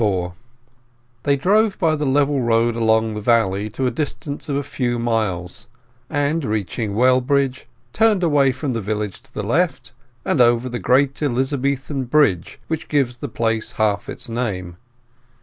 XXXIV 0.01 0.33
They 1.21 1.35
drove 1.35 1.77
by 1.77 1.95
the 1.95 2.07
level 2.07 2.41
road 2.41 2.75
along 2.75 3.13
the 3.13 3.21
valley 3.21 3.69
to 3.69 3.85
a 3.85 3.91
distance 3.91 4.49
of 4.49 4.55
a 4.55 4.63
few 4.63 4.97
miles, 4.97 5.67
and, 6.09 6.43
reaching 6.43 6.95
Wellbridge, 6.95 7.65
turned 7.93 8.23
away 8.23 8.51
from 8.51 8.73
the 8.73 8.81
village 8.81 9.21
to 9.21 9.31
the 9.31 9.43
left, 9.43 9.93
and 10.25 10.41
over 10.41 10.67
the 10.69 10.79
great 10.79 11.21
Elizabethan 11.21 12.05
bridge 12.05 12.59
which 12.67 12.87
gives 12.87 13.17
the 13.17 13.29
place 13.29 13.73
half 13.73 14.09
its 14.09 14.27
name. 14.27 14.77